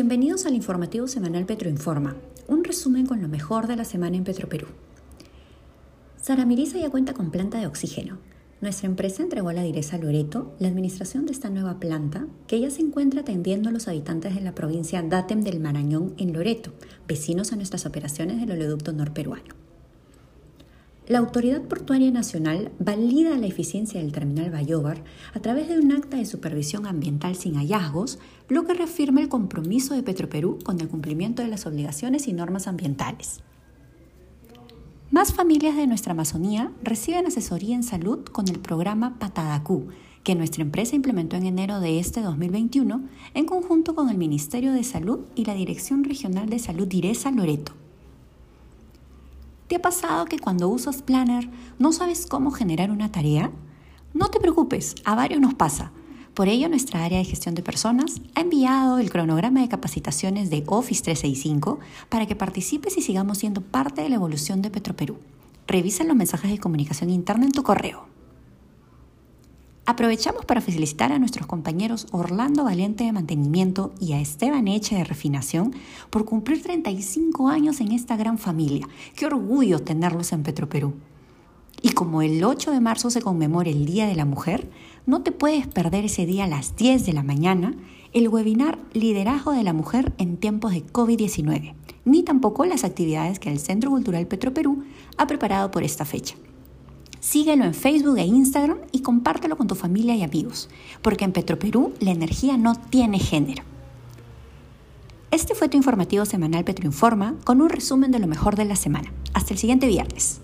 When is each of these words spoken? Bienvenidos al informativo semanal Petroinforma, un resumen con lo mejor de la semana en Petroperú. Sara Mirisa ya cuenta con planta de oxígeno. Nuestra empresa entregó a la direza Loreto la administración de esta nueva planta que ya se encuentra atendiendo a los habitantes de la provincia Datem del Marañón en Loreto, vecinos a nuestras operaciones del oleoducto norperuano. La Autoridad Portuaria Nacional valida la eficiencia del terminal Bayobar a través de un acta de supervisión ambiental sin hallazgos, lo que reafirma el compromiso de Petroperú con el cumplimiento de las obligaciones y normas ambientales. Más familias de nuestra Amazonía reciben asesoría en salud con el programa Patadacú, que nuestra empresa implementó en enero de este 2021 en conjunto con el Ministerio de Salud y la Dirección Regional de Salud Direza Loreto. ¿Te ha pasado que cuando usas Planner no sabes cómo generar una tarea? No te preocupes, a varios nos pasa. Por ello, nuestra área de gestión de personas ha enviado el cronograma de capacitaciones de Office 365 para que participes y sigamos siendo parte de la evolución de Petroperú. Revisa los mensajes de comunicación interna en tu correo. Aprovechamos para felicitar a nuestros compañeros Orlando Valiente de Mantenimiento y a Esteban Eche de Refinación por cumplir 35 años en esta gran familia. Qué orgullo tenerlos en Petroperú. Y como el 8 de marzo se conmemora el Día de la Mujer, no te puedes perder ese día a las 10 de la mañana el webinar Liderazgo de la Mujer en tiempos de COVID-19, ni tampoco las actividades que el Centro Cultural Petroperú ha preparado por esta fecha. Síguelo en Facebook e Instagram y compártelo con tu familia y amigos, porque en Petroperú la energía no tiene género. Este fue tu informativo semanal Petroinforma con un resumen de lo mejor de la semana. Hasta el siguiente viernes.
Bienvenidos 0.00 0.46
al 0.46 0.54
informativo 0.54 1.08
semanal 1.08 1.44
Petroinforma, 1.44 2.14
un 2.46 2.62
resumen 2.62 3.04
con 3.04 3.20
lo 3.20 3.26
mejor 3.26 3.66
de 3.66 3.74
la 3.74 3.84
semana 3.84 4.16
en 4.16 4.22
Petroperú. 4.22 4.68
Sara 6.22 6.46
Mirisa 6.46 6.78
ya 6.78 6.88
cuenta 6.88 7.14
con 7.14 7.32
planta 7.32 7.58
de 7.58 7.66
oxígeno. 7.66 8.18
Nuestra 8.60 8.86
empresa 8.86 9.24
entregó 9.24 9.48
a 9.48 9.54
la 9.54 9.64
direza 9.64 9.98
Loreto 9.98 10.54
la 10.60 10.68
administración 10.68 11.26
de 11.26 11.32
esta 11.32 11.50
nueva 11.50 11.80
planta 11.80 12.28
que 12.46 12.60
ya 12.60 12.70
se 12.70 12.80
encuentra 12.80 13.22
atendiendo 13.22 13.70
a 13.70 13.72
los 13.72 13.88
habitantes 13.88 14.36
de 14.36 14.40
la 14.40 14.54
provincia 14.54 15.02
Datem 15.02 15.40
del 15.40 15.58
Marañón 15.58 16.14
en 16.16 16.32
Loreto, 16.32 16.70
vecinos 17.08 17.52
a 17.52 17.56
nuestras 17.56 17.84
operaciones 17.84 18.38
del 18.38 18.52
oleoducto 18.52 18.92
norperuano. 18.92 19.67
La 21.08 21.20
Autoridad 21.20 21.62
Portuaria 21.62 22.10
Nacional 22.10 22.70
valida 22.78 23.34
la 23.38 23.46
eficiencia 23.46 23.98
del 23.98 24.12
terminal 24.12 24.50
Bayobar 24.50 25.02
a 25.32 25.40
través 25.40 25.66
de 25.66 25.78
un 25.78 25.90
acta 25.90 26.18
de 26.18 26.26
supervisión 26.26 26.86
ambiental 26.86 27.34
sin 27.34 27.54
hallazgos, 27.54 28.18
lo 28.50 28.66
que 28.66 28.74
reafirma 28.74 29.22
el 29.22 29.30
compromiso 29.30 29.94
de 29.94 30.02
Petroperú 30.02 30.58
con 30.62 30.78
el 30.82 30.88
cumplimiento 30.88 31.40
de 31.40 31.48
las 31.48 31.64
obligaciones 31.64 32.28
y 32.28 32.34
normas 32.34 32.66
ambientales. 32.66 33.40
Más 35.10 35.32
familias 35.32 35.76
de 35.76 35.86
nuestra 35.86 36.12
Amazonía 36.12 36.72
reciben 36.82 37.24
asesoría 37.24 37.74
en 37.74 37.84
salud 37.84 38.26
con 38.26 38.46
el 38.48 38.58
programa 38.58 39.18
Patadacú, 39.18 39.88
que 40.24 40.34
nuestra 40.34 40.62
empresa 40.62 40.94
implementó 40.94 41.36
en 41.36 41.46
enero 41.46 41.80
de 41.80 42.00
este 42.00 42.20
2021 42.20 43.00
en 43.32 43.46
conjunto 43.46 43.94
con 43.94 44.10
el 44.10 44.18
Ministerio 44.18 44.74
de 44.74 44.84
Salud 44.84 45.20
y 45.34 45.46
la 45.46 45.54
Dirección 45.54 46.04
Regional 46.04 46.50
de 46.50 46.58
Salud 46.58 46.86
Direza 46.86 47.30
Loreto. 47.30 47.87
¿Te 49.68 49.76
ha 49.76 49.82
pasado 49.82 50.24
que 50.24 50.38
cuando 50.38 50.70
usas 50.70 51.02
Planner 51.02 51.50
no 51.78 51.92
sabes 51.92 52.24
cómo 52.24 52.50
generar 52.50 52.90
una 52.90 53.12
tarea? 53.12 53.50
No 54.14 54.30
te 54.30 54.40
preocupes, 54.40 54.94
a 55.04 55.14
varios 55.14 55.42
nos 55.42 55.52
pasa. 55.52 55.92
Por 56.32 56.48
ello, 56.48 56.70
nuestra 56.70 57.04
área 57.04 57.18
de 57.18 57.26
gestión 57.26 57.54
de 57.54 57.62
personas 57.62 58.22
ha 58.34 58.40
enviado 58.40 58.98
el 58.98 59.10
cronograma 59.10 59.60
de 59.60 59.68
capacitaciones 59.68 60.48
de 60.48 60.64
Office 60.68 61.02
365 61.02 61.80
para 62.08 62.24
que 62.24 62.34
participes 62.34 62.96
y 62.96 63.02
sigamos 63.02 63.38
siendo 63.38 63.60
parte 63.60 64.00
de 64.00 64.08
la 64.08 64.14
evolución 64.14 64.62
de 64.62 64.70
Petroperú. 64.70 65.18
Revisa 65.66 66.02
los 66.04 66.16
mensajes 66.16 66.50
de 66.50 66.58
comunicación 66.58 67.10
interna 67.10 67.44
en 67.44 67.52
tu 67.52 67.62
correo. 67.62 68.06
Aprovechamos 69.90 70.44
para 70.44 70.60
felicitar 70.60 71.12
a 71.12 71.18
nuestros 71.18 71.46
compañeros 71.46 72.08
Orlando 72.10 72.64
Valiente 72.64 73.04
de 73.04 73.12
Mantenimiento 73.12 73.94
y 73.98 74.12
a 74.12 74.20
Esteban 74.20 74.68
Eche 74.68 74.96
de 74.96 75.04
Refinación 75.04 75.74
por 76.10 76.26
cumplir 76.26 76.62
35 76.62 77.48
años 77.48 77.80
en 77.80 77.92
esta 77.92 78.14
gran 78.18 78.36
familia. 78.36 78.86
Qué 79.16 79.24
orgullo 79.24 79.78
tenerlos 79.78 80.32
en 80.34 80.42
Petroperú. 80.42 80.92
Y 81.80 81.92
como 81.92 82.20
el 82.20 82.44
8 82.44 82.70
de 82.70 82.80
marzo 82.80 83.08
se 83.08 83.22
conmemora 83.22 83.70
el 83.70 83.86
Día 83.86 84.06
de 84.06 84.14
la 84.14 84.26
Mujer, 84.26 84.70
no 85.06 85.22
te 85.22 85.32
puedes 85.32 85.66
perder 85.66 86.04
ese 86.04 86.26
día 86.26 86.44
a 86.44 86.48
las 86.48 86.76
10 86.76 87.06
de 87.06 87.14
la 87.14 87.22
mañana 87.22 87.74
el 88.12 88.28
webinar 88.28 88.78
Liderazgo 88.92 89.52
de 89.52 89.62
la 89.62 89.72
Mujer 89.72 90.12
en 90.18 90.36
tiempos 90.36 90.72
de 90.72 90.84
COVID-19, 90.84 91.72
ni 92.04 92.22
tampoco 92.24 92.66
las 92.66 92.84
actividades 92.84 93.38
que 93.38 93.50
el 93.50 93.58
Centro 93.58 93.88
Cultural 93.88 94.26
Petroperú 94.26 94.84
ha 95.16 95.26
preparado 95.26 95.70
por 95.70 95.82
esta 95.82 96.04
fecha. 96.04 96.34
Síguelo 97.30 97.64
en 97.66 97.74
Facebook 97.74 98.16
e 98.16 98.24
Instagram 98.24 98.78
y 98.90 99.00
compártelo 99.02 99.58
con 99.58 99.66
tu 99.66 99.74
familia 99.74 100.16
y 100.16 100.22
amigos, 100.22 100.70
porque 101.02 101.26
en 101.26 101.32
Petroperú 101.32 101.92
la 102.00 102.10
energía 102.10 102.56
no 102.56 102.74
tiene 102.74 103.18
género. 103.18 103.64
Este 105.30 105.54
fue 105.54 105.68
tu 105.68 105.76
informativo 105.76 106.24
semanal 106.24 106.64
Petroinforma 106.64 107.34
con 107.44 107.60
un 107.60 107.68
resumen 107.68 108.12
de 108.12 108.18
lo 108.18 108.28
mejor 108.28 108.56
de 108.56 108.64
la 108.64 108.76
semana. 108.76 109.12
Hasta 109.34 109.52
el 109.52 109.58
siguiente 109.58 109.86
viernes. 109.86 110.40